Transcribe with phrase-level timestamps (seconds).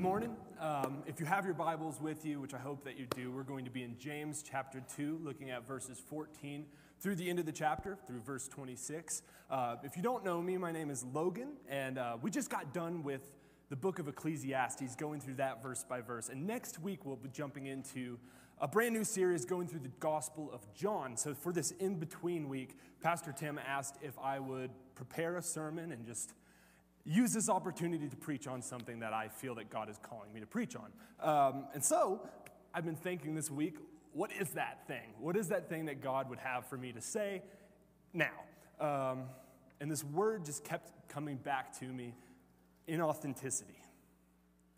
[0.00, 0.36] Good morning.
[0.58, 3.42] Um, if you have your Bibles with you, which I hope that you do, we're
[3.42, 6.64] going to be in James chapter 2, looking at verses 14
[6.98, 9.20] through the end of the chapter, through verse 26.
[9.50, 12.72] Uh, if you don't know me, my name is Logan, and uh, we just got
[12.72, 13.30] done with
[13.68, 16.30] the book of Ecclesiastes, going through that verse by verse.
[16.30, 18.18] And next week, we'll be jumping into
[18.58, 21.14] a brand new series going through the Gospel of John.
[21.14, 25.92] So, for this in between week, Pastor Tim asked if I would prepare a sermon
[25.92, 26.32] and just
[27.04, 30.40] use this opportunity to preach on something that I feel that God is calling me
[30.40, 30.92] to preach on.
[31.20, 32.20] Um, and so,
[32.72, 33.76] I've been thinking this week,
[34.12, 35.14] what is that thing?
[35.18, 37.42] What is that thing that God would have for me to say
[38.12, 38.30] now?
[38.80, 39.24] Um,
[39.80, 42.14] and this word just kept coming back to me
[42.88, 43.78] inauthenticity.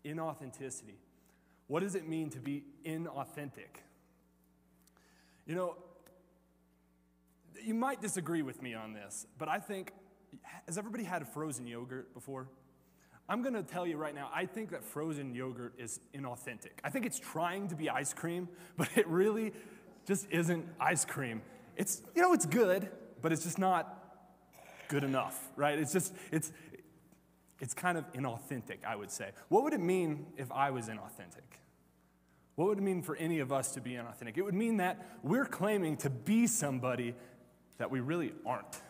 [0.05, 0.97] Inauthenticity.
[1.67, 3.81] What does it mean to be inauthentic?
[5.45, 5.77] You know,
[7.63, 9.93] you might disagree with me on this, but I think,
[10.65, 12.47] has everybody had frozen yogurt before?
[13.29, 16.71] I'm going to tell you right now, I think that frozen yogurt is inauthentic.
[16.83, 19.53] I think it's trying to be ice cream, but it really
[20.05, 21.41] just isn't ice cream.
[21.77, 22.89] It's, you know, it's good,
[23.21, 23.99] but it's just not
[24.89, 25.79] good enough, right?
[25.79, 26.51] It's just, it's,
[27.61, 29.31] it's kind of inauthentic, I would say.
[29.47, 31.59] What would it mean if I was inauthentic?
[32.55, 34.37] What would it mean for any of us to be inauthentic?
[34.37, 37.15] It would mean that we're claiming to be somebody
[37.77, 38.81] that we really aren't.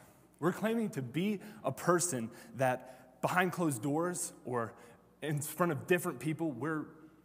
[0.43, 4.73] We're claiming to be a person that behind closed doors or
[5.21, 6.83] in front of different people, we're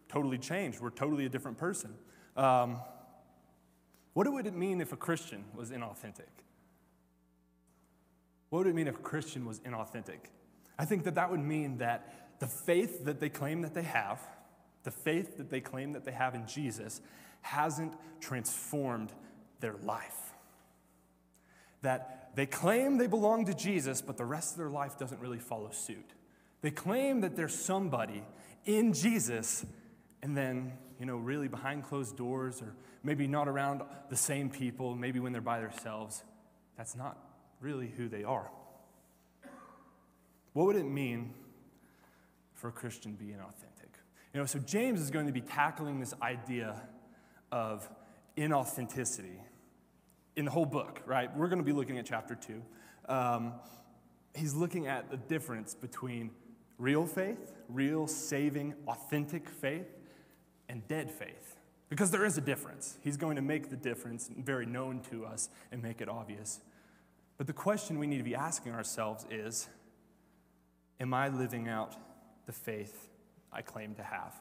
[0.09, 0.79] totally changed.
[0.79, 1.95] We're totally a different person.
[2.37, 2.79] Um,
[4.13, 6.31] what would it mean if a Christian was inauthentic?
[8.51, 10.31] What would it mean if a Christian was inauthentic?
[10.79, 14.21] I think that that would mean that the faith that they claim that they have,
[14.85, 17.01] the faith that they claim that they have in Jesus,
[17.41, 19.13] hasn't transformed
[19.59, 20.28] their life.
[21.83, 25.39] That they claim they belong to Jesus, but the rest of their life doesn't really
[25.39, 26.13] follow suit.
[26.61, 28.25] They claim that they're somebody
[28.65, 29.65] in Jesus,
[30.23, 34.95] and then, you know, really behind closed doors, or maybe not around the same people,
[34.95, 36.25] maybe when they're by themselves,
[36.77, 37.17] that's not
[37.61, 38.51] really who they are.
[40.53, 41.35] What would it mean
[42.55, 43.95] for a Christian to be inauthentic?
[44.35, 46.83] You know, so James is going to be tackling this idea
[47.51, 47.89] of
[48.37, 49.39] inauthenticity
[50.39, 51.37] in the whole book, right?
[51.37, 52.63] We're going to be looking at chapter two.
[53.09, 53.55] Um,
[54.37, 56.31] he's looking at the difference between
[56.79, 59.89] real faith, real saving, authentic faith,
[60.69, 61.57] and dead faith.
[61.89, 62.99] Because there is a difference.
[63.03, 66.61] He's going to make the difference very known to us and make it obvious.
[67.37, 69.69] But the question we need to be asking ourselves is
[71.01, 71.97] Am I living out
[72.47, 73.09] the faith
[73.53, 74.41] I claim to have?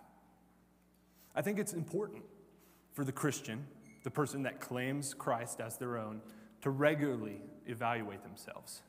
[1.35, 2.24] I think it's important
[2.94, 3.66] for the Christian,
[4.07, 6.22] the person that claims Christ as their own,
[6.62, 8.81] to regularly evaluate themselves,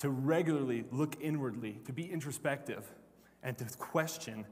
[0.00, 2.84] to regularly look inwardly, to be introspective,
[3.44, 4.44] and to question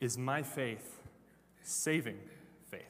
[0.00, 1.02] is my faith
[1.62, 2.16] saving
[2.70, 2.80] faith?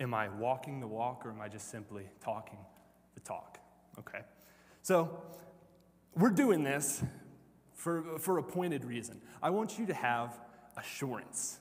[0.00, 2.60] Am I walking the walk or am I just simply talking
[3.12, 3.58] the talk?
[3.98, 4.20] Okay.
[4.80, 5.22] So,
[6.16, 7.04] we're doing this
[7.74, 9.20] for, for a pointed reason.
[9.42, 10.40] I want you to have
[10.78, 11.58] assurance.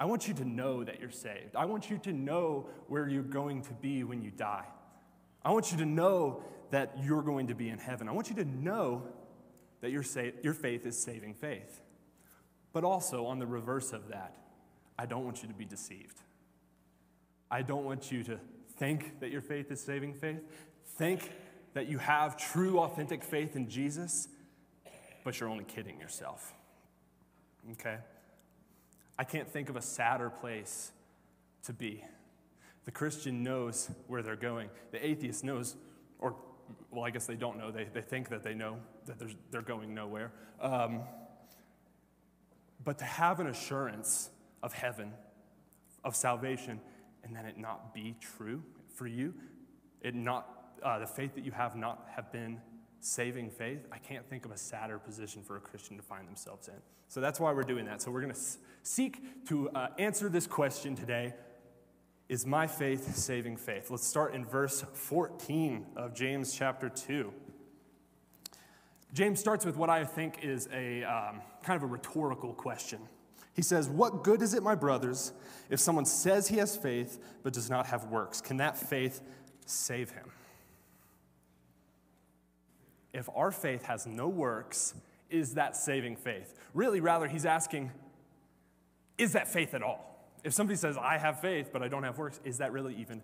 [0.00, 1.54] I want you to know that you're saved.
[1.54, 4.64] I want you to know where you're going to be when you die.
[5.44, 8.08] I want you to know that you're going to be in heaven.
[8.08, 9.02] I want you to know
[9.82, 11.82] that your, sa- your faith is saving faith.
[12.72, 14.34] But also, on the reverse of that,
[14.98, 16.16] I don't want you to be deceived.
[17.50, 18.40] I don't want you to
[18.78, 20.40] think that your faith is saving faith,
[20.96, 21.30] think
[21.74, 24.28] that you have true, authentic faith in Jesus,
[25.24, 26.54] but you're only kidding yourself.
[27.72, 27.98] Okay?
[29.20, 30.92] I can't think of a sadder place
[31.64, 32.02] to be.
[32.86, 34.70] The Christian knows where they're going.
[34.92, 35.76] The atheist knows,
[36.18, 36.36] or,
[36.90, 37.70] well, I guess they don't know.
[37.70, 39.16] They, they think that they know that
[39.50, 40.32] they're going nowhere.
[40.58, 41.02] Um,
[42.82, 44.30] but to have an assurance
[44.62, 45.12] of heaven,
[46.02, 46.80] of salvation,
[47.22, 48.62] and then it not be true
[48.94, 49.34] for you,
[50.00, 52.58] it not uh, the faith that you have not have been
[53.00, 56.68] saving faith, I can't think of a sadder position for a Christian to find themselves
[56.68, 56.74] in.
[57.08, 58.02] So that's why we're doing that.
[58.02, 58.40] So we're going to
[58.82, 61.34] seek to uh, answer this question today
[62.28, 63.90] Is my faith saving faith?
[63.90, 67.32] Let's start in verse 14 of James chapter 2.
[69.12, 73.00] James starts with what I think is a um, kind of a rhetorical question.
[73.54, 75.32] He says, What good is it, my brothers,
[75.68, 78.40] if someone says he has faith but does not have works?
[78.40, 79.20] Can that faith
[79.66, 80.30] save him?
[83.12, 84.94] If our faith has no works,
[85.28, 86.54] is that saving faith?
[86.74, 87.90] Really, rather, he's asking,
[89.18, 90.06] is that faith at all?
[90.42, 93.22] If somebody says, I have faith, but I don't have works, is that really even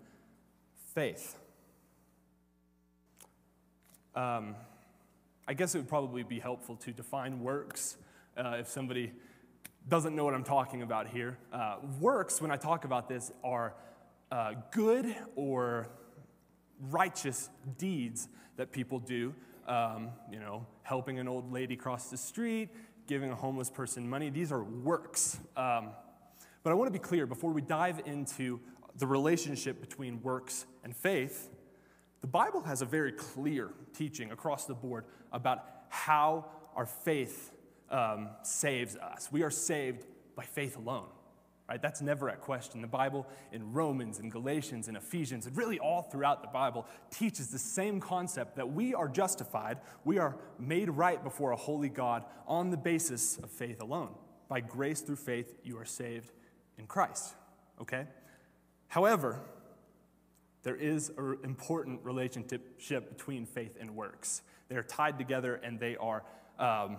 [0.93, 1.37] faith?
[4.15, 4.55] Um,
[5.47, 7.97] I guess it would probably be helpful to define works
[8.35, 9.11] uh, if somebody
[9.87, 11.37] doesn't know what I'm talking about here.
[11.53, 13.73] Uh, works, when I talk about this, are
[14.31, 15.87] uh, good or
[16.89, 19.33] righteous deeds that people do.
[19.67, 22.69] Um, you know, helping an old lady cross the street,
[23.05, 24.29] giving a homeless person money.
[24.29, 25.39] These are works.
[25.57, 25.89] Um,
[26.63, 28.59] but I want to be clear before we dive into
[28.97, 31.49] the relationship between works and faith,
[32.21, 37.51] the Bible has a very clear teaching across the board about how our faith
[37.89, 39.29] um, saves us.
[39.31, 40.05] We are saved
[40.35, 41.07] by faith alone.
[41.69, 41.81] Right?
[41.81, 42.81] That's never at question.
[42.81, 47.49] The Bible in Romans and Galatians and Ephesians, and really all throughout the Bible, teaches
[47.49, 52.23] the same concept that we are justified, we are made right before a holy God
[52.47, 54.15] on the basis of faith alone.
[54.47, 56.31] By grace through faith, you are saved
[56.77, 57.35] in Christ.
[57.81, 58.05] Okay?
[58.87, 59.41] However,
[60.63, 64.41] there is an important relationship between faith and works.
[64.69, 66.23] They are tied together and they are
[66.59, 66.97] um,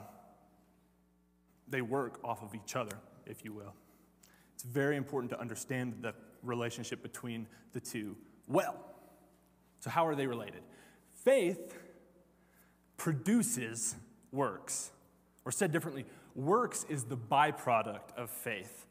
[1.70, 3.74] they work off of each other, if you will.
[4.58, 8.16] It's very important to understand the relationship between the two
[8.48, 8.74] well.
[9.78, 10.62] So, how are they related?
[11.22, 11.78] Faith
[12.96, 13.94] produces
[14.32, 14.90] works.
[15.44, 18.86] Or said differently, works is the byproduct of faith.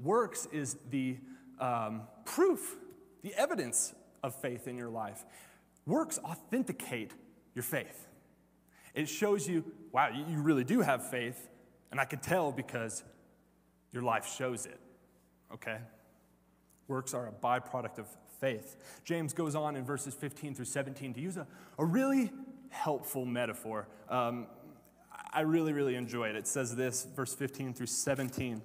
[0.00, 1.16] Works is the
[1.58, 2.76] um, proof,
[3.22, 3.92] the evidence
[4.22, 5.24] of faith in your life.
[5.86, 7.14] Works authenticate
[7.56, 8.06] your faith.
[8.94, 11.48] It shows you, wow, you really do have faith,
[11.90, 13.02] and I can tell because
[13.90, 14.78] your life shows it,
[15.52, 15.78] okay?
[16.88, 18.06] Works are a byproduct of
[18.40, 18.76] faith.
[19.04, 21.46] James goes on in verses 15 through 17 to use a,
[21.78, 22.30] a really
[22.70, 23.88] helpful metaphor.
[24.08, 24.46] Um,
[25.32, 26.36] I really, really enjoy it.
[26.36, 28.62] It says this, verse 15 through 17.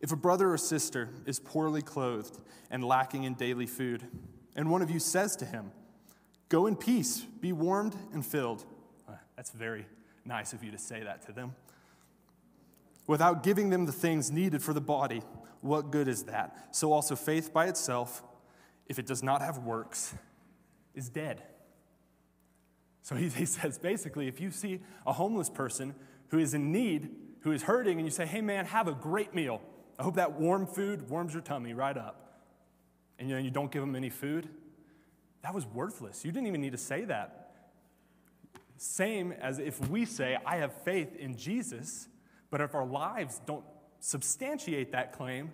[0.00, 2.40] If a brother or sister is poorly clothed
[2.70, 4.04] and lacking in daily food,
[4.56, 5.70] and one of you says to him,
[6.48, 8.64] Go in peace, be warmed and filled.
[9.36, 9.86] That's very
[10.24, 11.54] nice of you to say that to them.
[13.06, 15.22] Without giving them the things needed for the body,
[15.60, 16.68] what good is that?
[16.70, 18.22] So also faith by itself,
[18.86, 20.14] if it does not have works,
[20.94, 21.42] is dead.
[23.02, 25.94] So he, he says basically, if you see a homeless person
[26.28, 27.10] who is in need,
[27.40, 29.60] who is hurting, and you say, Hey man, have a great meal.
[29.98, 32.40] I hope that warm food warms your tummy right up.
[33.18, 34.48] And you know, you don't give them any food.
[35.42, 36.24] That was worthless.
[36.24, 37.50] You didn't even need to say that.
[38.76, 42.08] Same as if we say, I have faith in Jesus,
[42.52, 43.64] but if our lives don't
[43.98, 45.50] substantiate that claim,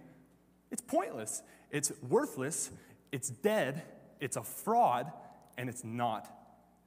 [0.73, 1.43] it's pointless.
[1.71, 2.73] It's worthless.
[3.12, 3.83] It's dead.
[4.21, 5.11] It's a fraud.
[5.56, 6.29] And it's not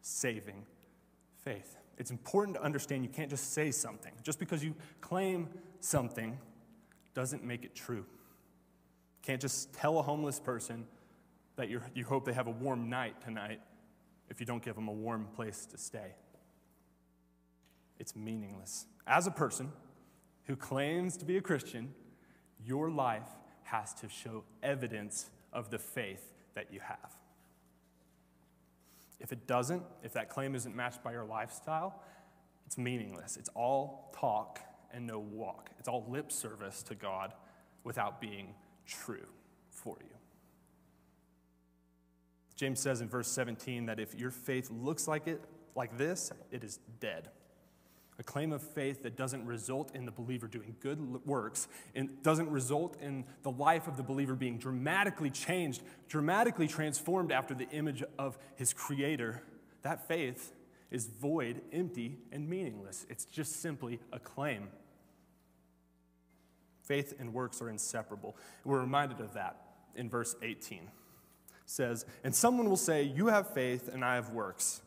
[0.02, 0.66] saving
[1.46, 1.78] faith.
[1.98, 4.12] It's important to understand you can't just say something.
[4.22, 5.48] Just because you claim
[5.80, 6.38] something
[7.13, 7.98] doesn't make it true.
[7.98, 10.86] You Can't just tell a homeless person
[11.56, 13.62] that you you hope they have a warm night tonight
[14.30, 16.16] if you don't give them a warm place to stay.
[17.98, 18.88] It's meaningless.
[19.08, 19.72] As a person
[20.51, 21.94] who claims to be a Christian,
[22.65, 23.30] your life
[23.63, 27.15] has to show evidence of the faith that you have.
[29.21, 32.03] If it doesn't, if that claim isn't matched by your lifestyle,
[32.65, 33.38] it's meaningless.
[33.38, 34.59] It's all talk
[34.94, 35.69] and no walk.
[35.80, 37.31] It's all lip service to God
[37.86, 38.53] without being
[38.86, 39.27] true
[39.69, 40.18] for you.
[42.57, 45.39] James says in verse 17 that if your faith looks like it
[45.75, 47.30] like this, it is dead.
[48.22, 52.51] A claim of faith that doesn't result in the believer doing good works and doesn't
[52.51, 58.04] result in the life of the believer being dramatically changed, dramatically transformed after the image
[58.20, 59.42] of his creator,
[59.82, 60.54] that faith
[60.92, 63.08] is void, empty, and meaningless.
[63.10, 64.68] It's just simply a claim.
[66.84, 68.38] Faith and works are inseparable.
[68.63, 69.62] We're reminded of that
[69.96, 70.78] in verse 18.
[70.78, 70.90] It
[71.66, 74.84] says, And someone will say, You have faith, and I have works.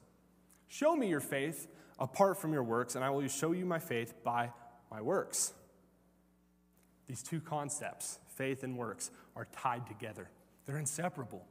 [0.69, 1.67] Show me your faith
[1.99, 4.51] apart from your works, and I will show you my faith by
[4.91, 5.53] my works.
[7.07, 10.29] These two concepts, faith and works, are tied together.
[10.67, 11.45] They're inseparable.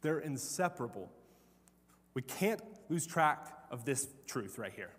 [0.00, 1.10] They're inseparable.
[2.14, 4.90] We can't lose track of this truth right here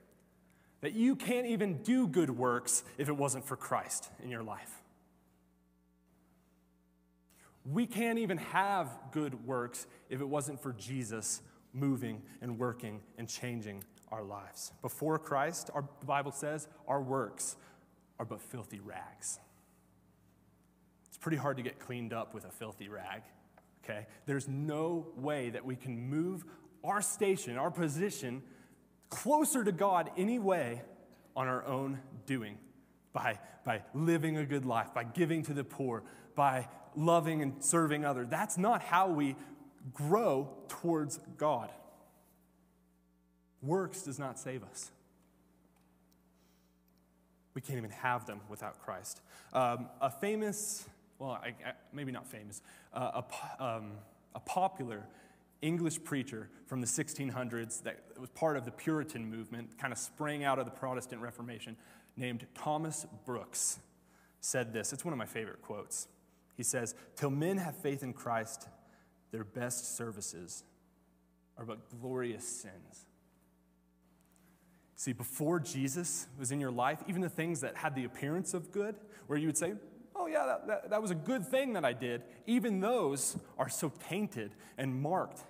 [0.81, 4.83] that you can't even do good works if it wasn't for Christ in your life.
[7.65, 11.41] We can't even have good works if it wasn't for Jesus
[11.73, 14.71] moving and working and changing our lives.
[14.81, 17.55] Before Christ, our Bible says, our works
[18.19, 19.39] are but filthy rags.
[21.07, 23.23] It's pretty hard to get cleaned up with a filthy rag,
[23.83, 24.07] okay?
[24.25, 26.45] There's no way that we can move
[26.83, 28.43] our station, our position
[29.09, 30.81] closer to God any way
[31.35, 32.57] on our own doing
[33.13, 36.03] by, by living a good life, by giving to the poor,
[36.35, 38.27] by loving and serving others.
[38.29, 39.35] That's not how we
[39.93, 41.71] grow towards God.
[43.65, 44.91] Works does not save us.
[47.53, 49.21] We can't even have them without Christ.
[49.53, 50.85] Um, a famous,
[51.19, 52.61] well, I, I, maybe not famous,
[52.93, 53.21] uh,
[53.59, 53.91] a, um,
[54.35, 55.07] a popular
[55.61, 60.43] English preacher from the 1600s that was part of the Puritan movement, kind of sprang
[60.43, 61.77] out of the Protestant Reformation,
[62.17, 63.79] named Thomas Brooks,
[64.41, 64.93] said this.
[64.93, 66.07] It's one of my favorite quotes.
[66.57, 68.67] He says, Till men have faith in Christ,
[69.31, 70.63] their best services
[71.57, 73.05] are but glorious sins.
[74.95, 78.71] See, before Jesus was in your life, even the things that had the appearance of
[78.71, 78.95] good,
[79.27, 79.73] where you would say,
[80.15, 83.67] oh, yeah, that, that, that was a good thing that I did, even those are
[83.69, 85.41] so tainted and marked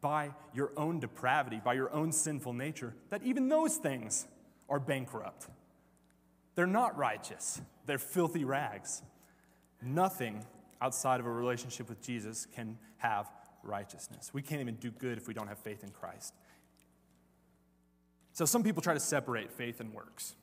[0.00, 4.26] by your own depravity, by your own sinful nature, that even those things
[4.68, 5.48] are bankrupt.
[6.54, 9.02] They're not righteous, they're filthy rags.
[9.82, 10.44] Nothing
[10.80, 13.30] outside of a relationship with Jesus can have
[13.62, 14.30] righteousness.
[14.32, 16.32] We can't even do good if we don't have faith in Christ.
[18.36, 20.34] So some people try to separate faith and works.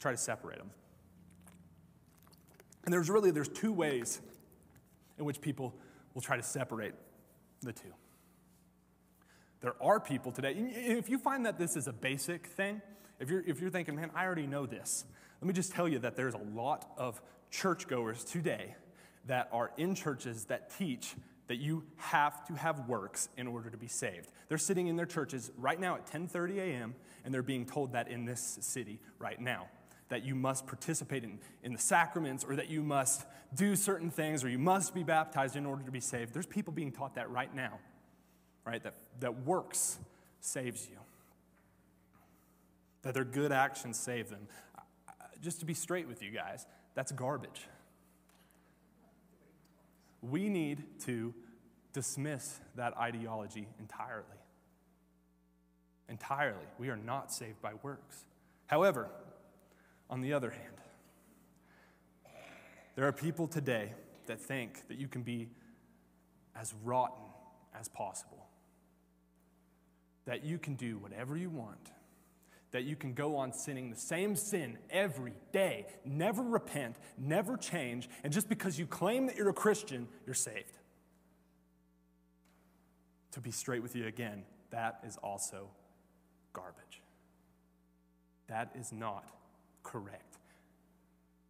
[0.00, 0.72] Try to separate them.
[2.84, 4.20] And there's really there's two ways
[5.16, 5.76] in which people
[6.12, 6.94] will try to separate
[7.62, 7.94] the two.
[9.60, 12.82] There are people today, if you find that this is a basic thing,
[13.20, 15.04] if you're, if you're thinking, man, I already know this,
[15.40, 18.74] let me just tell you that there's a lot of churchgoers today
[19.26, 21.14] that are in churches that teach
[21.48, 24.30] that you have to have works in order to be saved.
[24.48, 26.94] They're sitting in their churches right now at 10:30 a.m.
[27.24, 29.68] and they're being told that in this city right now
[30.08, 33.24] that you must participate in, in the sacraments or that you must
[33.54, 36.32] do certain things or you must be baptized in order to be saved.
[36.32, 37.80] There's people being taught that right now,
[38.64, 38.82] right?
[38.82, 39.98] That, that works
[40.40, 40.98] saves you,
[43.02, 44.46] that their good actions save them.
[45.42, 47.66] Just to be straight with you guys, that's garbage
[50.22, 51.34] we need to
[51.92, 54.24] dismiss that ideology entirely.
[56.08, 56.66] Entirely.
[56.78, 58.24] We are not saved by works.
[58.66, 59.08] However,
[60.08, 60.80] on the other hand,
[62.94, 63.92] there are people today
[64.26, 65.48] that think that you can be
[66.54, 67.24] as rotten
[67.78, 68.46] as possible,
[70.24, 71.90] that you can do whatever you want
[72.72, 78.08] that you can go on sinning the same sin every day, never repent, never change,
[78.24, 80.78] and just because you claim that you're a Christian, you're saved.
[83.32, 85.68] To be straight with you again, that is also
[86.52, 87.02] garbage.
[88.48, 89.24] That is not
[89.82, 90.38] correct.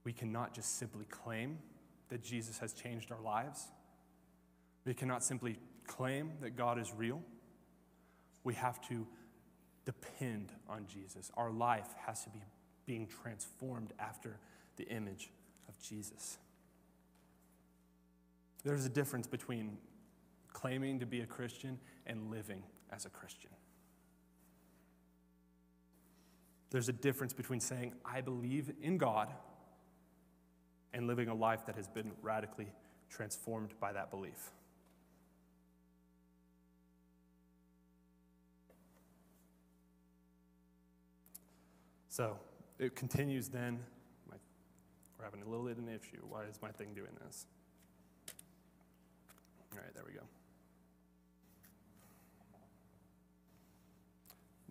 [0.04, 1.58] We cannot just simply claim
[2.08, 3.66] that Jesus has changed our lives.
[4.85, 7.20] We cannot simply claim that God is real.
[8.44, 9.06] We have to
[9.87, 11.31] depend on Jesus.
[11.37, 12.43] Our life has to be
[12.85, 14.38] being transformed after
[14.76, 15.31] the image
[15.69, 16.37] of Jesus.
[18.64, 19.78] There's a difference between
[20.52, 23.50] claiming to be a Christian and living as a Christian.
[26.71, 29.33] There's a difference between saying, I believe in God,
[30.93, 32.69] and living a life that has been radically
[33.09, 34.50] transformed by that belief.
[42.16, 42.38] So
[42.78, 43.78] it continues then.
[44.26, 44.37] My,
[45.18, 46.23] we're having a little bit of an issue.
[46.26, 47.44] Why is my thing doing this?
[49.70, 50.23] All right, there we go.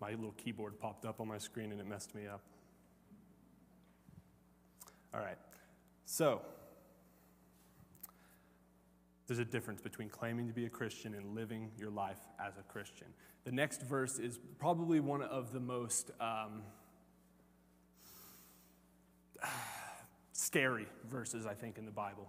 [0.00, 2.42] My little keyboard popped up on my screen and it messed me up.
[5.14, 5.38] All right,
[6.04, 6.42] so
[9.28, 12.62] there's a difference between claiming to be a Christian and living your life as a
[12.64, 13.06] Christian.
[13.44, 16.10] The next verse is probably one of the most.
[16.20, 16.62] Um,
[20.32, 22.28] scary verses, I think, in the Bible.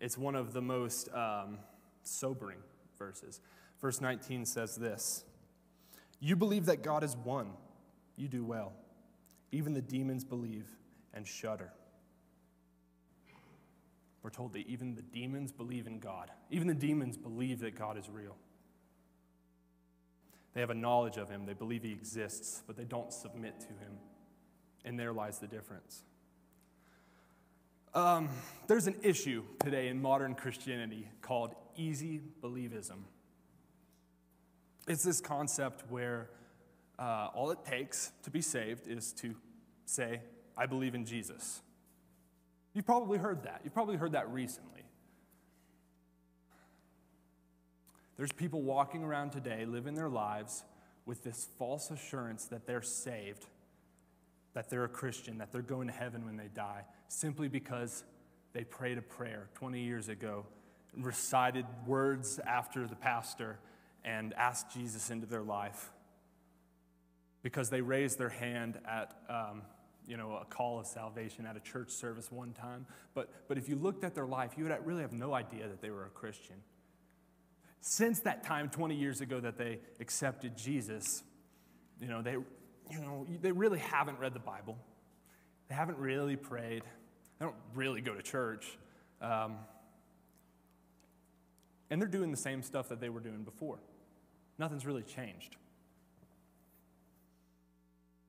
[0.00, 1.58] It's one of the most um,
[2.02, 2.58] sobering
[2.98, 3.40] verses.
[3.80, 5.24] Verse 19 says this
[6.20, 7.52] You believe that God is one,
[8.16, 8.72] you do well.
[9.52, 10.66] Even the demons believe
[11.14, 11.72] and shudder.
[14.22, 16.32] We're told that even the demons believe in God.
[16.50, 18.36] Even the demons believe that God is real.
[20.52, 23.68] They have a knowledge of Him, they believe He exists, but they don't submit to
[23.68, 23.98] Him.
[24.86, 26.02] And there lies the difference.
[27.92, 28.28] Um,
[28.68, 33.00] there's an issue today in modern Christianity called easy believism.
[34.86, 36.30] It's this concept where
[36.98, 39.34] uh, all it takes to be saved is to
[39.86, 40.20] say,
[40.56, 41.60] I believe in Jesus.
[42.72, 43.62] You've probably heard that.
[43.64, 44.82] You've probably heard that recently.
[48.16, 50.64] There's people walking around today living their lives
[51.04, 53.46] with this false assurance that they're saved
[54.56, 58.04] that they're a Christian, that they're going to heaven when they die, simply because
[58.54, 60.46] they prayed a prayer 20 years ago,
[60.96, 63.58] recited words after the pastor,
[64.02, 65.90] and asked Jesus into their life.
[67.42, 69.60] Because they raised their hand at um,
[70.06, 72.86] you know, a call of salvation at a church service one time.
[73.12, 75.82] But, but if you looked at their life, you would really have no idea that
[75.82, 76.56] they were a Christian.
[77.82, 81.22] Since that time, 20 years ago, that they accepted Jesus,
[82.00, 82.36] you know, they,
[82.90, 84.76] you know, they really haven't read the Bible.
[85.68, 86.82] They haven't really prayed.
[87.38, 88.78] They don't really go to church.
[89.20, 89.56] Um,
[91.90, 93.78] and they're doing the same stuff that they were doing before.
[94.58, 95.56] Nothing's really changed.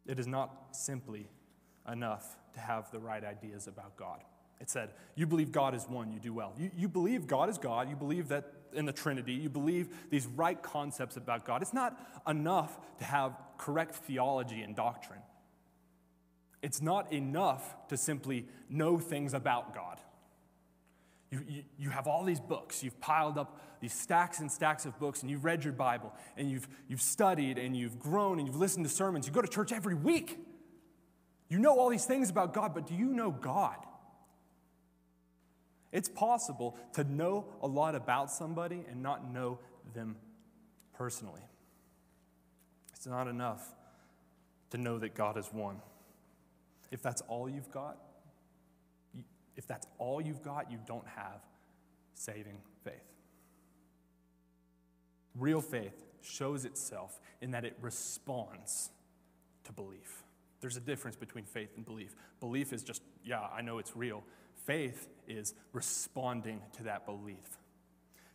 [0.05, 1.27] It is not simply
[1.91, 4.19] enough to have the right ideas about God.
[4.59, 6.53] It said, You believe God is one, you do well.
[6.57, 10.25] You, you believe God is God, you believe that in the Trinity, you believe these
[10.27, 11.61] right concepts about God.
[11.61, 11.97] It's not
[12.27, 15.21] enough to have correct theology and doctrine.
[16.61, 19.99] It's not enough to simply know things about God.
[21.31, 22.83] You, you, you, have all these books.
[22.83, 26.49] You've piled up these stacks and stacks of books, and you've read your Bible, and
[26.49, 29.27] you've, you've studied, and you've grown, and you've listened to sermons.
[29.27, 30.39] You go to church every week.
[31.49, 33.77] You know all these things about God, but do you know God?
[35.91, 39.59] It's possible to know a lot about somebody and not know
[39.93, 40.17] them
[40.93, 41.41] personally.
[42.93, 43.75] It's not enough
[44.71, 45.77] to know that God is one.
[46.91, 47.97] If that's all you've got,
[49.55, 51.41] if that's all you've got, you don't have
[52.13, 52.93] saving faith.
[55.35, 58.89] Real faith shows itself in that it responds
[59.63, 60.23] to belief.
[60.61, 62.15] There's a difference between faith and belief.
[62.39, 64.23] Belief is just, yeah, I know it's real.
[64.67, 67.57] Faith is responding to that belief.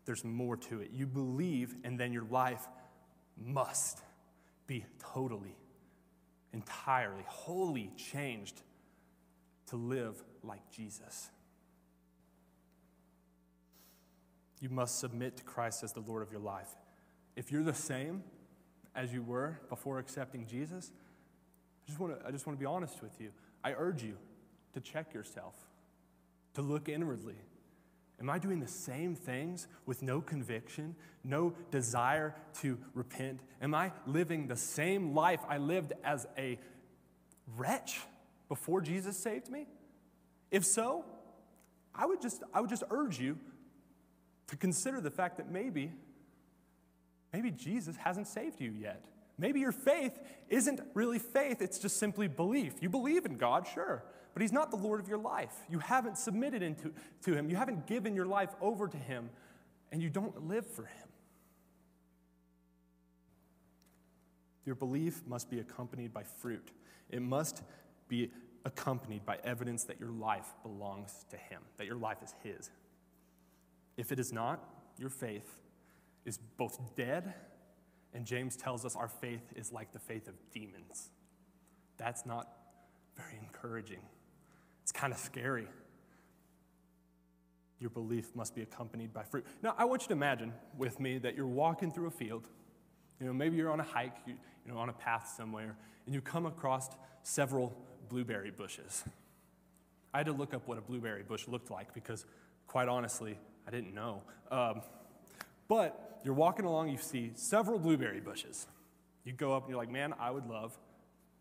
[0.07, 0.91] There's more to it.
[0.93, 2.67] You believe, and then your life
[3.37, 4.01] must
[4.67, 5.57] be totally,
[6.53, 8.63] entirely, wholly changed
[9.67, 11.31] to live like Jesus.
[14.61, 16.69] You must submit to Christ as the Lord of your life.
[17.37, 18.23] If you're the same
[18.95, 20.93] as you were before accepting Jesus,
[21.85, 23.33] I just want to, I just want to be honest with you.
[23.63, 24.17] I urge you
[24.73, 25.55] to check yourself,
[26.55, 27.37] to look inwardly.
[28.21, 33.41] Am I doing the same things with no conviction, no desire to repent?
[33.61, 36.59] Am I living the same life I lived as a
[37.57, 38.01] wretch
[38.49, 39.67] before Jesus saved me?
[40.53, 41.05] If so,
[41.95, 43.39] I would just, I would just urge you
[44.49, 45.91] to consider the fact that maybe,
[47.33, 49.05] maybe Jesus hasn't saved you yet.
[49.39, 52.75] Maybe your faith isn't really faith, it's just simply belief.
[52.81, 55.55] You believe in God, sure, but He's not the Lord of your life.
[55.69, 56.93] You haven't submitted into,
[57.25, 59.31] to Him, you haven't given your life over to Him,
[59.91, 61.09] and you don't live for Him.
[64.65, 66.71] Your belief must be accompanied by fruit.
[67.11, 67.63] It must
[68.09, 68.31] be
[68.65, 72.71] accompanied by evidence that your life belongs to Him, that your life is His.
[73.97, 74.63] If it is not,
[74.99, 75.59] your faith
[76.25, 77.35] is both dead,
[78.15, 81.11] and James tells us our faith is like the faith of demons.
[81.97, 82.49] That's not
[83.17, 84.01] very encouraging.
[84.93, 85.67] It's kind of scary.
[87.79, 89.47] Your belief must be accompanied by fruit.
[89.63, 92.47] Now, I want you to imagine with me that you're walking through a field.
[93.19, 94.35] You know, maybe you're on a hike, you,
[94.67, 96.91] you know, on a path somewhere, and you come across
[97.23, 97.75] several
[98.11, 99.03] blueberry bushes.
[100.13, 102.27] I had to look up what a blueberry bush looked like because,
[102.67, 104.23] quite honestly, I didn't know.
[104.51, 104.83] Um,
[105.69, 108.67] but you're walking along, you see several blueberry bushes.
[109.25, 110.77] You go up and you're like, man, I would love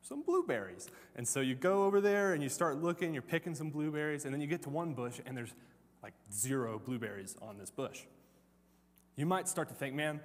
[0.02, 0.90] some blueberries.
[1.16, 4.34] And so you go over there and you start looking, you're picking some blueberries, and
[4.34, 5.54] then you get to one bush and there's
[6.02, 8.02] like zero blueberries on this bush.
[9.16, 10.20] You might start to think, man,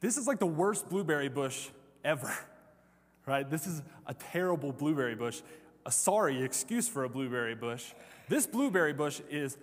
[0.00, 1.68] this is like the worst blueberry bush
[2.04, 2.32] ever
[3.26, 3.48] right?
[3.48, 5.40] This is a terrible blueberry bush,
[5.86, 7.92] a sorry excuse for a blueberry bush.
[8.28, 9.56] This blueberry bush is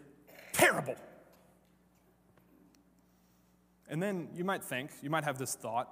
[0.53, 0.95] terrible.
[3.89, 5.89] And then you might think, you might have this thought,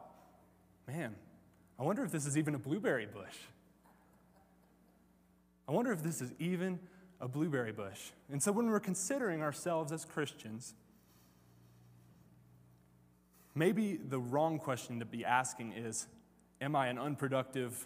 [0.88, 1.16] man,
[1.80, 3.36] I wonder if this is even a blueberry bush.
[5.68, 6.80] I wonder if this is even
[7.20, 8.12] a blueberry bush.
[8.32, 10.74] And so when we're considering ourselves as Christians,
[13.54, 16.08] maybe the wrong question to be asking is
[16.60, 17.86] Am I an unproductive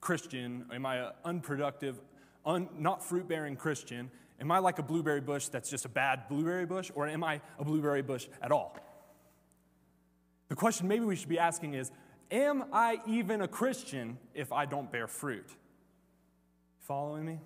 [0.00, 0.66] Christian?
[0.72, 2.00] Am I an unproductive,
[2.44, 4.10] un, not fruit bearing Christian?
[4.40, 7.40] Am I like a blueberry bush that's just a bad blueberry bush, or am I
[7.58, 8.76] a blueberry bush at all?
[10.48, 11.90] The question maybe we should be asking is
[12.30, 15.48] Am I even a Christian if I don't bear fruit?
[16.80, 17.38] Following me?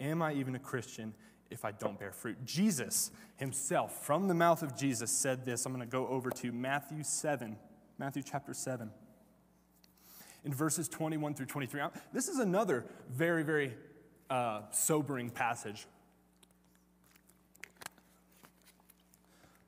[0.00, 1.14] Am I even a Christian
[1.50, 2.44] if I don't bear fruit?
[2.44, 5.66] Jesus himself, from the mouth of Jesus, said this.
[5.66, 7.56] I'm going to go over to Matthew 7.
[7.98, 8.90] Matthew chapter 7.
[10.44, 11.82] In verses 21 through 23.
[12.12, 13.74] This is another very, very
[14.30, 15.86] uh, sobering passage.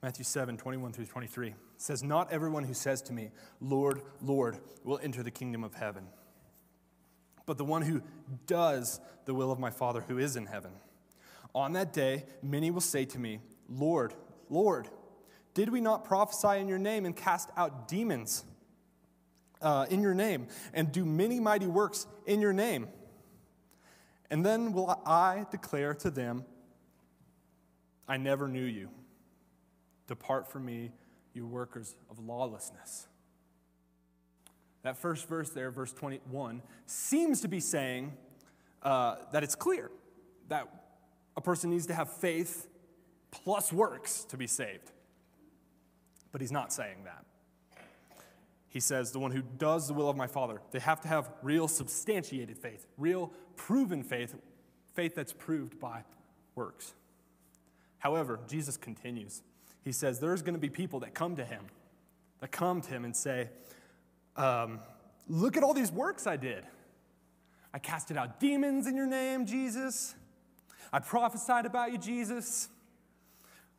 [0.02, 4.98] Matthew 7, 21 through 23 says, Not everyone who says to me, Lord, Lord, will
[5.02, 6.06] enter the kingdom of heaven,
[7.44, 8.02] but the one who
[8.46, 10.72] does the will of my Father who is in heaven.
[11.54, 14.14] On that day, many will say to me, Lord,
[14.50, 14.88] Lord,
[15.54, 18.44] did we not prophesy in your name and cast out demons
[19.62, 22.88] uh, in your name and do many mighty works in your name?
[24.30, 26.44] And then will I declare to them,
[28.08, 28.90] I never knew you.
[30.06, 30.92] Depart from me,
[31.37, 33.07] you workers of lawlessness.
[34.83, 38.12] That first verse there, verse 21, seems to be saying
[38.83, 39.90] uh, that it's clear
[40.49, 40.68] that
[41.37, 42.68] a person needs to have faith
[43.31, 44.92] plus works to be saved.
[46.33, 47.25] But he's not saying that.
[48.68, 51.31] He says, the one who does the will of my Father, they have to have
[51.42, 54.35] real substantiated faith, real proven faith,
[54.94, 56.03] faith that's proved by
[56.55, 56.94] works.
[57.99, 59.42] However, Jesus continues.
[59.87, 61.62] He says, there's going to be people that come to him,
[62.40, 63.51] that come to him and say,
[64.35, 64.81] um,
[65.29, 66.64] Look at all these works I did.
[67.72, 70.16] I casted out demons in your name, Jesus.
[70.92, 72.68] I prophesied about you, Jesus.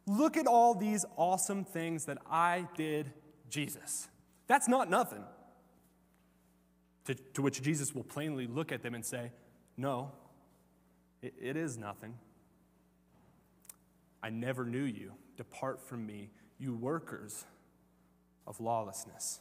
[0.06, 3.12] Look at all these awesome things that I did,
[3.50, 4.08] Jesus.
[4.48, 5.26] That's not nothing.
[7.06, 9.32] To, to which Jesus will plainly look at them and say,
[9.76, 10.14] No,
[11.22, 12.14] it, it is nothing.
[14.24, 15.12] I never knew you.
[15.38, 17.46] Depart from me, you workers
[18.46, 19.40] of lawlessness.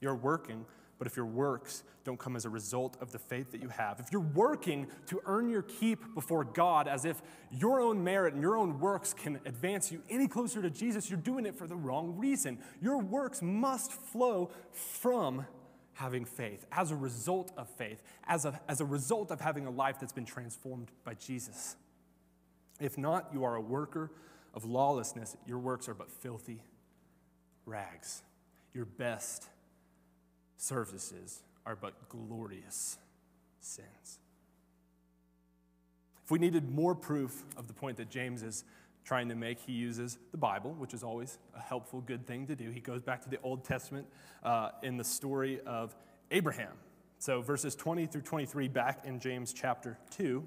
[0.00, 0.66] You're working,
[0.98, 4.00] but if your works don't come as a result of the faith that you have,
[4.00, 8.42] if you're working to earn your keep before God as if your own merit and
[8.42, 11.76] your own works can advance you any closer to Jesus, you're doing it for the
[11.76, 12.58] wrong reason.
[12.82, 15.46] Your works must flow from
[15.94, 19.70] having faith, as a result of faith, as a, as a result of having a
[19.70, 21.76] life that's been transformed by Jesus.
[22.80, 24.10] If not, you are a worker
[24.54, 25.36] of lawlessness.
[25.46, 26.62] Your works are but filthy
[27.66, 28.22] rags.
[28.74, 29.48] Your best
[30.56, 32.98] services are but glorious
[33.60, 34.18] sins.
[36.24, 38.64] If we needed more proof of the point that James is
[39.04, 42.54] trying to make, he uses the Bible, which is always a helpful, good thing to
[42.54, 42.70] do.
[42.70, 44.06] He goes back to the Old Testament
[44.44, 45.96] uh, in the story of
[46.30, 46.72] Abraham.
[47.18, 50.46] So, verses 20 through 23, back in James chapter 2,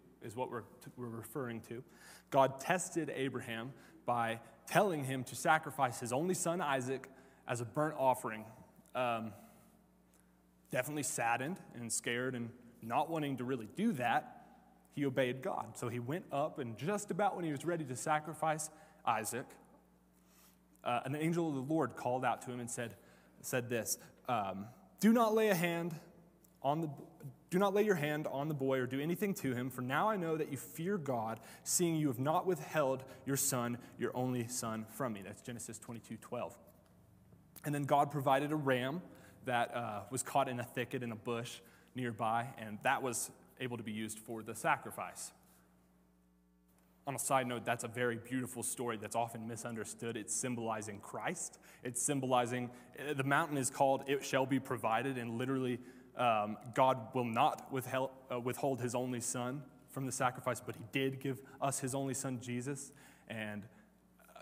[0.23, 0.63] is what we're,
[0.97, 1.83] we're referring to.
[2.29, 3.73] God tested Abraham
[4.05, 7.09] by telling him to sacrifice his only son Isaac
[7.47, 8.45] as a burnt offering.
[8.95, 9.33] Um,
[10.71, 12.49] definitely saddened and scared and
[12.81, 14.45] not wanting to really do that,
[14.93, 15.77] he obeyed God.
[15.77, 18.69] So he went up, and just about when he was ready to sacrifice
[19.05, 19.45] Isaac,
[20.83, 22.95] uh, an angel of the Lord called out to him and said,
[23.41, 24.65] said this um,
[24.99, 25.93] Do not lay a hand
[26.63, 26.89] on the
[27.51, 30.09] do not lay your hand on the boy or do anything to him, for now
[30.09, 34.47] I know that you fear God, seeing you have not withheld your son, your only
[34.47, 35.21] son, from me.
[35.21, 36.57] That's Genesis 22 12.
[37.65, 39.01] And then God provided a ram
[39.45, 41.59] that uh, was caught in a thicket in a bush
[41.93, 45.31] nearby, and that was able to be used for the sacrifice.
[47.05, 50.15] On a side note, that's a very beautiful story that's often misunderstood.
[50.15, 51.59] It's symbolizing Christ.
[51.83, 55.79] It's symbolizing, uh, the mountain is called It Shall Be Provided, and literally,
[56.17, 60.83] um, God will not withheld, uh, withhold his only son from the sacrifice, but he
[60.91, 62.91] did give us his only son, Jesus.
[63.27, 63.63] And
[64.35, 64.41] uh,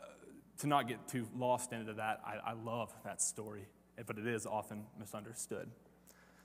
[0.60, 3.68] to not get too lost into that, I, I love that story,
[4.06, 5.70] but it is often misunderstood.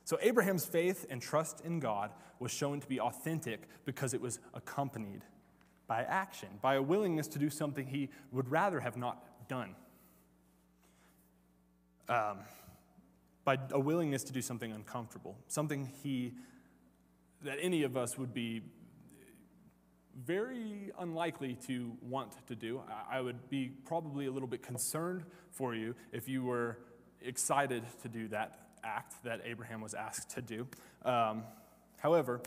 [0.03, 4.39] So, Abraham's faith and trust in God was shown to be authentic because it was
[4.53, 5.23] accompanied
[5.87, 9.75] by action, by a willingness to do something he would rather have not done.
[12.07, 12.39] Um,
[13.45, 16.33] by a willingness to do something uncomfortable, something he,
[17.43, 18.61] that any of us would be
[20.25, 22.81] very unlikely to want to do.
[23.09, 26.79] I would be probably a little bit concerned for you if you were
[27.21, 30.67] excited to do that act that Abraham was asked to do.
[31.03, 31.43] Um,
[31.97, 32.41] however,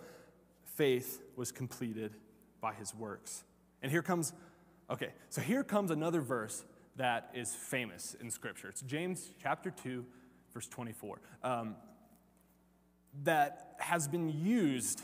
[0.64, 2.16] faith was completed
[2.60, 3.44] by his works.
[3.82, 4.32] And here comes,
[4.90, 6.64] okay, so here comes another verse
[6.96, 8.68] that is famous in Scripture.
[8.68, 10.04] It's James chapter 2,
[10.52, 11.76] verse 24, um,
[13.24, 15.02] that has been used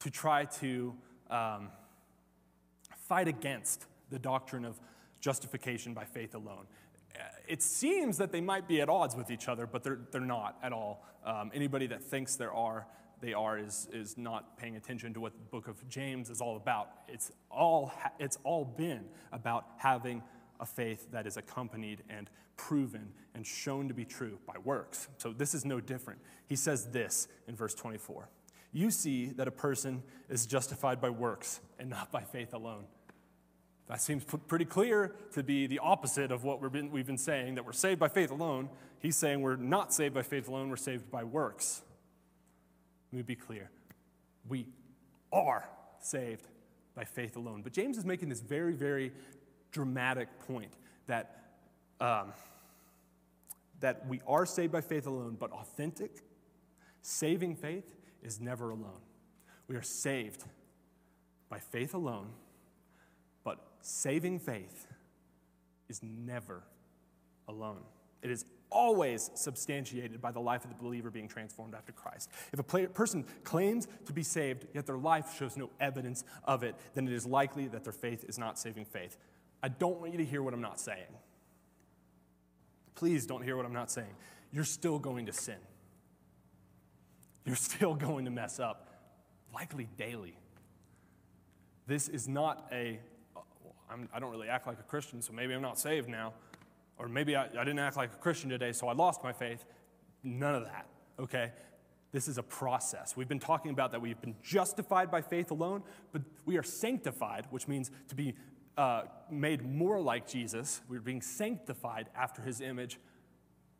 [0.00, 0.94] to try to
[1.30, 1.68] um,
[3.08, 4.78] fight against the doctrine of
[5.20, 6.66] justification by faith alone.
[7.48, 10.56] it seems that they might be at odds with each other, but they're, they're not
[10.62, 11.04] at all.
[11.24, 12.86] Um, anybody that thinks there are,
[13.20, 16.56] they are, is, is not paying attention to what the book of James is all
[16.56, 16.90] about.
[17.08, 20.22] It's all, it's all been about having
[20.60, 25.08] a faith that is accompanied and proven and shown to be true by works.
[25.18, 26.20] So this is no different.
[26.46, 28.28] He says this in verse 24
[28.72, 32.84] You see that a person is justified by works and not by faith alone.
[33.88, 37.54] That seems pretty clear to be the opposite of what we've been, we've been saying,
[37.54, 38.68] that we're saved by faith alone.
[38.98, 41.82] He's saying we're not saved by faith alone, we're saved by works.
[43.12, 43.70] Let me be clear.
[44.48, 44.66] We
[45.32, 45.68] are
[46.00, 46.48] saved
[46.96, 47.62] by faith alone.
[47.62, 49.12] But James is making this very, very
[49.76, 50.72] dramatic point
[51.06, 51.36] that,
[52.00, 52.32] um,
[53.80, 56.22] that we are saved by faith alone, but authentic,
[57.02, 59.02] saving faith is never alone.
[59.68, 60.44] We are saved
[61.48, 62.28] by faith alone
[63.46, 64.88] but Saving faith
[65.88, 66.64] is never
[67.46, 67.82] alone.
[68.20, 72.28] It is always substantiated by the life of the believer being transformed after Christ.
[72.52, 76.74] If a person claims to be saved, yet their life shows no evidence of it,
[76.94, 79.16] then it is likely that their faith is not saving faith.
[79.62, 81.06] I don't want you to hear what I'm not saying.
[82.94, 84.14] Please don't hear what I'm not saying.
[84.52, 85.58] You're still going to sin.
[87.44, 88.90] You're still going to mess up,
[89.54, 90.38] likely daily.
[91.86, 92.98] This is not a
[93.36, 93.40] uh,
[93.88, 96.32] I'm, I do not really act like a Christian, so maybe I'm not saved now.
[96.98, 99.64] Or maybe I, I didn't act like a Christian today, so I lost my faith.
[100.24, 100.86] None of that,
[101.20, 101.52] okay?
[102.12, 103.16] This is a process.
[103.16, 107.46] We've been talking about that we've been justified by faith alone, but we are sanctified,
[107.50, 108.34] which means to be
[108.76, 110.80] uh, made more like Jesus.
[110.88, 112.98] We're being sanctified after his image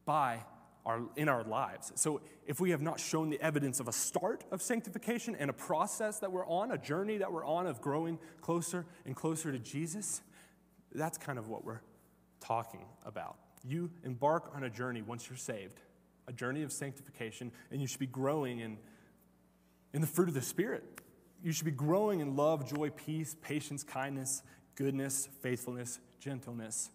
[0.05, 0.41] by
[0.87, 1.93] our, in our lives.
[1.97, 5.53] So if we have not shown the evidence of a start of sanctification and a
[5.53, 9.59] process that we're on, a journey that we're on of growing closer and closer to
[9.59, 10.23] Jesus,
[10.95, 11.81] that's kind of what we're
[12.41, 13.37] talking about.
[13.65, 15.81] You embark on a journey once you're saved,
[16.29, 18.79] a journey of sanctification, and you should be growing in,
[19.93, 20.85] in the fruit of the Spirit.
[21.43, 24.43] You should be growing in love, joy, peace, patience, kindness,
[24.77, 26.91] goodness, faithfulness, gentleness,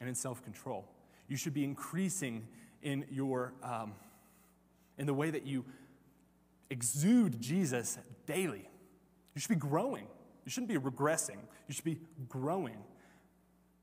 [0.00, 0.86] and in self control.
[1.28, 2.46] You should be increasing
[2.82, 3.92] in your um,
[4.96, 5.64] in the way that you
[6.70, 8.68] exude Jesus daily.
[9.34, 10.06] You should be growing.
[10.44, 11.38] You shouldn't be regressing.
[11.68, 12.78] You should be growing.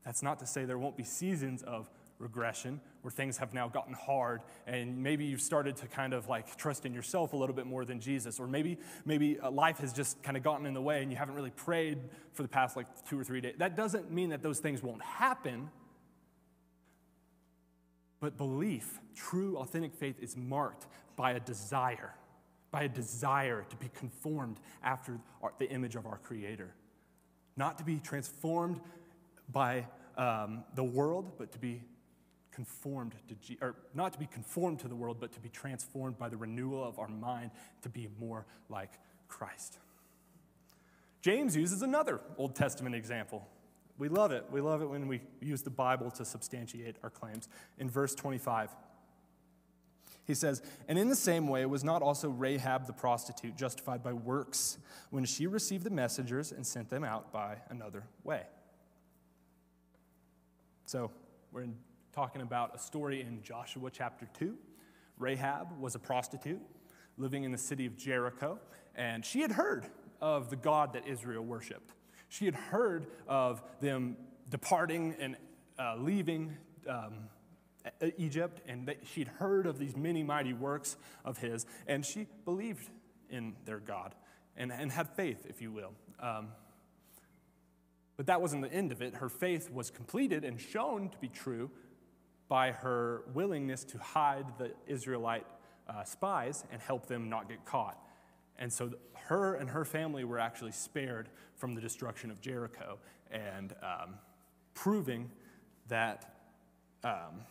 [0.04, 3.92] That's not to say there won't be seasons of regression where things have now gotten
[3.92, 7.66] hard and maybe you've started to kind of like trust in yourself a little bit
[7.66, 10.80] more than Jesus or maybe maybe uh, life has just kind of gotten in the
[10.80, 11.98] way and you haven't really prayed
[12.32, 13.54] for the past like 2 or 3 days.
[13.58, 15.70] That doesn't mean that those things won't happen.
[18.20, 22.14] But belief, true, authentic faith, is marked by a desire,
[22.70, 25.18] by a desire to be conformed after
[25.58, 26.74] the image of our Creator.
[27.56, 28.80] Not to be transformed
[29.52, 31.82] by um, the world, but to be
[32.54, 36.18] conformed to, G- or not to be conformed to the world, but to be transformed
[36.18, 37.50] by the renewal of our mind
[37.82, 38.92] to be more like
[39.28, 39.78] Christ.
[41.20, 43.48] James uses another Old Testament example
[43.98, 44.44] we love it.
[44.50, 47.48] We love it when we use the Bible to substantiate our claims.
[47.78, 48.70] In verse 25,
[50.26, 54.12] he says, And in the same way, was not also Rahab the prostitute justified by
[54.12, 54.78] works
[55.10, 58.42] when she received the messengers and sent them out by another way?
[60.86, 61.10] So,
[61.52, 61.76] we're in,
[62.14, 64.54] talking about a story in Joshua chapter 2.
[65.18, 66.60] Rahab was a prostitute
[67.16, 68.60] living in the city of Jericho,
[68.94, 69.86] and she had heard
[70.20, 71.92] of the God that Israel worshiped.
[72.28, 74.16] She had heard of them
[74.48, 75.36] departing and
[75.76, 76.56] uh, leaving
[76.88, 77.14] um,
[78.16, 82.90] Egypt, and she'd heard of these many mighty works of his, and she believed
[83.28, 84.14] in their God
[84.56, 85.90] and, and had faith, if you will.
[86.20, 86.50] Um,
[88.16, 89.16] but that wasn't the end of it.
[89.16, 91.72] Her faith was completed and shown to be true
[92.48, 95.46] by her willingness to hide the Israelite
[95.88, 97.98] uh, spies and help them not get caught.
[98.58, 102.98] And so her and her family were actually spared from the destruction of Jericho
[103.30, 104.14] and um,
[104.74, 105.30] proving
[105.88, 106.34] that
[107.02, 107.42] um,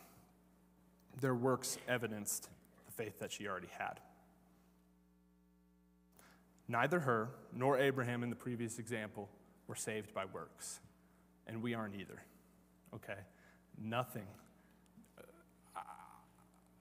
[1.19, 2.49] their works evidenced
[2.85, 3.99] the faith that she already had.
[6.67, 9.29] Neither her nor Abraham in the previous example
[9.67, 10.79] were saved by works,
[11.45, 12.23] and we aren't either.
[12.95, 13.19] Okay?
[13.77, 14.27] Nothing.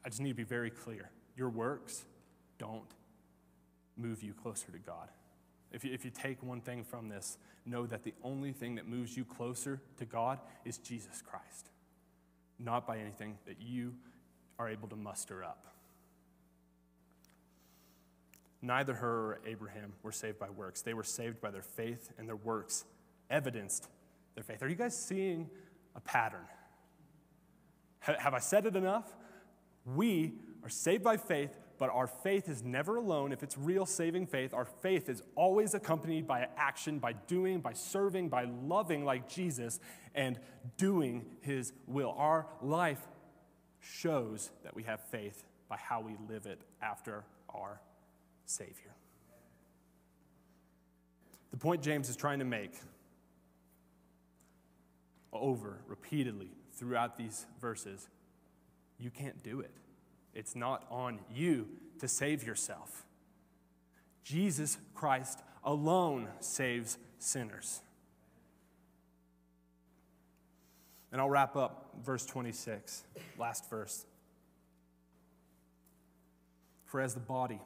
[0.04, 1.10] I just need to be very clear.
[1.36, 2.04] Your works
[2.58, 2.90] don't
[3.96, 5.08] move you closer to God.
[5.72, 8.86] If you, if you take one thing from this, know that the only thing that
[8.86, 11.70] moves you closer to God is Jesus Christ,
[12.58, 13.94] not by anything that you
[14.58, 15.66] are able to muster up.
[18.60, 20.82] Neither her or Abraham were saved by works.
[20.82, 22.84] They were saved by their faith, and their works
[23.30, 23.88] evidenced
[24.34, 24.62] their faith.
[24.62, 25.48] Are you guys seeing
[25.96, 26.44] a pattern?
[28.00, 29.14] have I said it enough?
[29.84, 33.32] We are saved by faith, but our faith is never alone.
[33.32, 37.72] If it's real saving faith, our faith is always accompanied by action, by doing, by
[37.72, 39.80] serving, by loving like Jesus,
[40.14, 40.38] and
[40.76, 42.14] doing his will.
[42.16, 43.00] Our life
[43.80, 47.80] shows that we have faith by how we live it after our
[48.44, 48.94] Savior.
[51.50, 52.74] The point James is trying to make
[55.32, 58.08] over repeatedly throughout these verses
[59.02, 59.72] you can't do it.
[60.34, 63.04] It's not on you to save yourself.
[64.24, 67.80] Jesus Christ alone saves sinners.
[71.10, 73.04] And I'll wrap up verse 26,
[73.38, 74.06] last verse.
[76.86, 77.60] For as the body,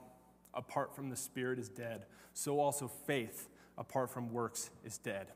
[0.54, 5.28] apart from the Spirit, is dead, so also faith, apart from works, is dead.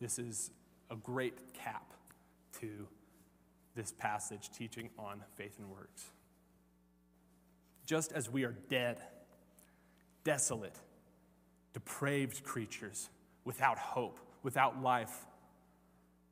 [0.00, 0.50] This is
[0.90, 1.92] a great cap
[2.60, 2.88] to
[3.74, 6.10] this passage teaching on faith and works.
[7.86, 9.00] Just as we are dead,
[10.24, 10.76] desolate,
[11.72, 13.08] depraved creatures
[13.44, 15.26] without hope, without life,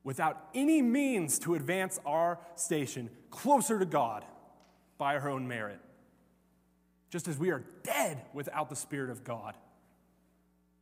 [0.04, 4.24] without any means to advance our station closer to God
[4.98, 5.80] by our own merit,
[7.10, 9.54] just as we are dead without the Spirit of God,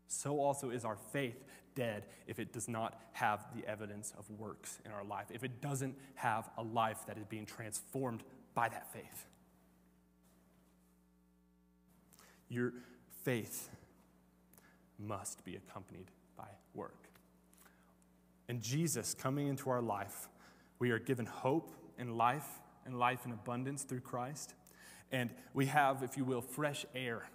[0.09, 1.44] so also is our faith
[1.79, 5.62] dead if it does not have the evidence of works in our life, if it
[5.62, 9.27] doesn't have a life that is being transformed by that faith.
[12.49, 12.73] Your
[13.23, 13.69] faith
[14.99, 17.09] must be accompanied by work.
[18.49, 20.29] And Jesus coming into our life,
[20.81, 22.49] we are given hope and life
[22.85, 24.55] and life in abundance through Christ.
[25.12, 27.29] And we have, if you will, fresh air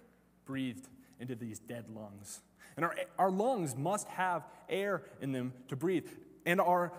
[0.44, 2.40] breathed into these dead lungs.
[2.76, 6.06] And our, our lungs must have air in them to breathe.
[6.44, 6.92] And our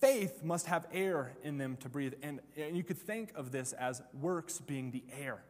[0.00, 2.14] faith must have air in them to breathe.
[2.22, 5.42] And, and you could think of this as works being the air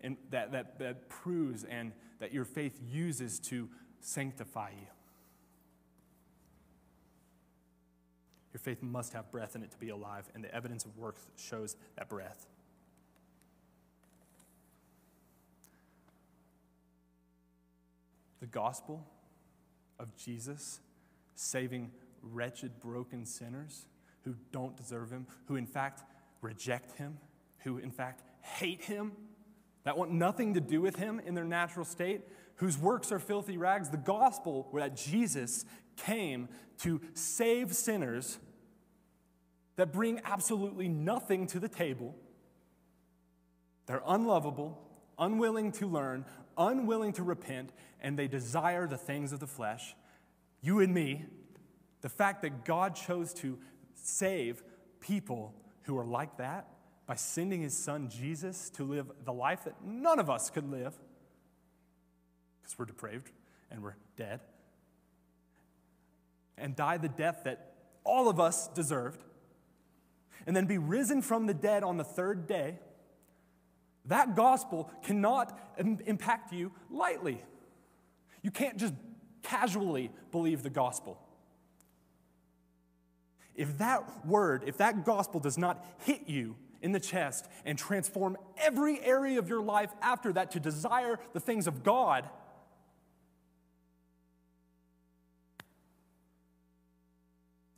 [0.00, 3.68] and that, that, that proves and that your faith uses to
[4.00, 4.86] sanctify you.
[8.52, 11.26] Your faith must have breath in it to be alive, and the evidence of works
[11.36, 12.46] shows that breath.
[18.46, 19.04] The gospel
[19.98, 20.78] of Jesus
[21.34, 21.90] saving
[22.22, 23.86] wretched, broken sinners
[24.22, 26.04] who don't deserve him, who in fact
[26.42, 27.18] reject him,
[27.64, 29.10] who in fact hate him,
[29.82, 32.20] that want nothing to do with him in their natural state,
[32.56, 33.90] whose works are filthy rags.
[33.90, 35.64] The gospel where that Jesus
[35.96, 36.48] came
[36.82, 38.38] to save sinners
[39.74, 42.14] that bring absolutely nothing to the table.
[43.86, 44.80] They're unlovable,
[45.18, 46.24] unwilling to learn,
[46.56, 49.94] unwilling to repent, and they desire the things of the flesh.
[50.60, 51.24] You and me,
[52.00, 53.58] the fact that God chose to
[53.94, 54.62] save
[55.00, 56.68] people who are like that
[57.06, 60.94] by sending his son Jesus to live the life that none of us could live
[62.60, 63.30] because we're depraved
[63.70, 64.40] and we're dead,
[66.58, 69.22] and die the death that all of us deserved,
[70.46, 72.78] and then be risen from the dead on the third day
[74.08, 77.42] that gospel cannot Im- impact you lightly.
[78.42, 78.94] You can't just
[79.42, 81.20] casually believe the gospel.
[83.54, 88.36] If that word, if that gospel does not hit you in the chest and transform
[88.58, 92.28] every area of your life after that to desire the things of God,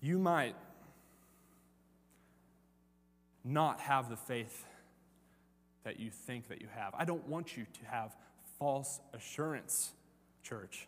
[0.00, 0.56] you might
[3.44, 4.64] not have the faith
[5.88, 6.94] that you think that you have.
[6.98, 8.14] I don't want you to have
[8.58, 9.92] false assurance,
[10.42, 10.86] church.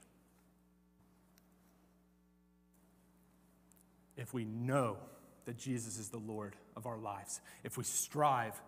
[4.18, 4.98] If we know
[5.46, 8.60] that Jesus is the Lord of our lives, if we strive,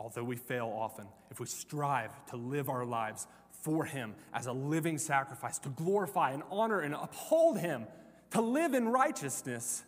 [0.00, 3.26] although we fail often, if we strive to live our lives
[3.60, 7.84] for Him as a living sacrifice, to glorify and honor and uphold Him,
[8.30, 9.82] to live in righteousness,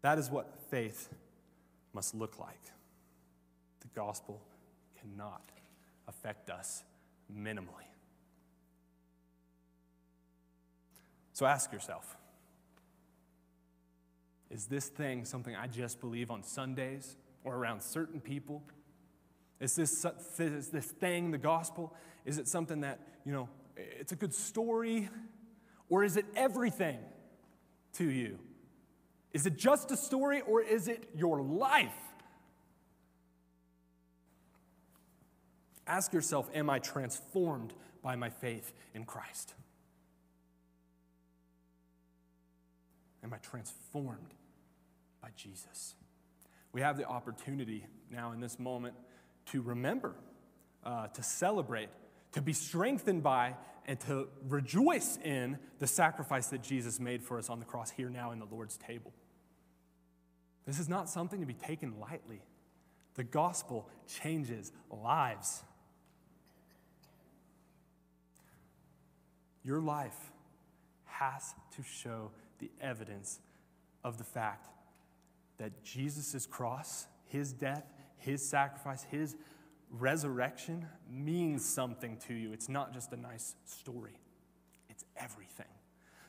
[0.00, 1.10] that is what faith
[1.92, 2.72] must look like
[3.94, 4.40] gospel
[5.00, 5.42] cannot
[6.08, 6.84] affect us
[7.34, 7.88] minimally.
[11.32, 12.16] So ask yourself
[14.50, 18.62] is this thing something I just believe on Sundays or around certain people?
[19.60, 20.04] Is this,
[20.38, 21.94] is this thing the gospel?
[22.26, 25.08] Is it something that, you know, it's a good story?
[25.88, 26.98] Or is it everything
[27.94, 28.38] to you?
[29.32, 31.94] Is it just a story or is it your life?
[35.92, 39.52] Ask yourself Am I transformed by my faith in Christ?
[43.22, 44.32] Am I transformed
[45.22, 45.94] by Jesus.
[46.72, 48.94] We have the opportunity now in this moment
[49.46, 50.14] to remember,
[50.82, 51.90] uh, to celebrate,
[52.32, 53.54] to be strengthened by,
[53.86, 58.08] and to rejoice in the sacrifice that Jesus made for us on the cross here
[58.08, 59.12] now in the Lord's table.
[60.64, 62.40] This is not something to be taken lightly.
[63.14, 65.64] The gospel changes lives.
[69.64, 70.32] Your life
[71.04, 73.40] has to show the evidence
[74.04, 74.68] of the fact
[75.58, 77.84] that Jesus' cross, his death,
[78.16, 79.36] his sacrifice, his
[79.90, 82.52] resurrection means something to you.
[82.52, 84.18] It's not just a nice story,
[84.88, 85.66] it's everything.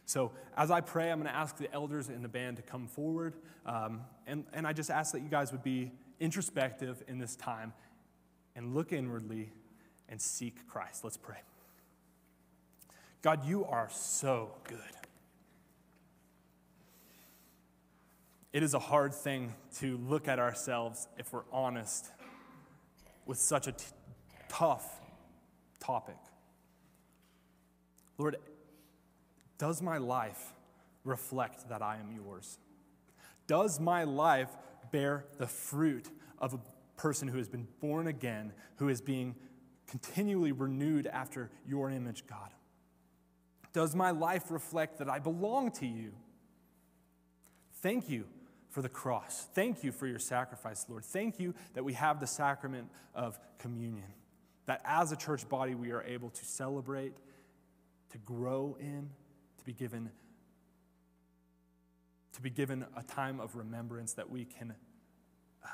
[0.06, 2.88] So, as I pray, I'm going to ask the elders in the band to come
[2.88, 3.36] forward.
[3.66, 7.72] Um, and, and I just ask that you guys would be introspective in this time
[8.54, 9.54] and look inwardly
[10.10, 11.06] and seek Christ.
[11.06, 11.38] Let's pray.
[13.24, 14.78] God, you are so good.
[18.52, 22.12] It is a hard thing to look at ourselves, if we're honest,
[23.26, 23.86] with such a t-
[24.50, 25.00] tough
[25.80, 26.18] topic.
[28.18, 28.36] Lord,
[29.58, 30.54] does my life
[31.06, 32.60] reflect that I am yours?
[33.48, 34.50] Does my life
[34.92, 36.10] bear the fruit
[36.40, 36.60] of a
[36.98, 39.36] person who has been born again, who is being
[39.88, 42.50] continually renewed after your image, God?
[43.74, 46.14] Does my life reflect that I belong to you?
[47.82, 48.26] Thank you
[48.70, 49.48] for the cross.
[49.54, 51.06] Thank you for your sacrifice, Lord.
[51.06, 54.14] Thank you that we have the sacrament of communion,
[54.68, 57.14] that as a church body we are able to celebrate,
[58.12, 59.10] to grow in,
[59.58, 60.12] to be given
[62.34, 64.74] to be given a time of remembrance that we can
[65.64, 65.68] uh,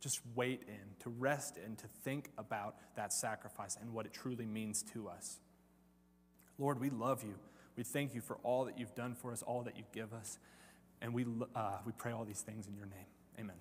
[0.00, 4.46] just wait in, to rest in, to think about that sacrifice and what it truly
[4.46, 5.40] means to us.
[6.62, 7.34] Lord, we love you.
[7.76, 10.38] We thank you for all that you've done for us, all that you give us.
[11.00, 13.06] And we, uh, we pray all these things in your name.
[13.40, 13.56] Amen.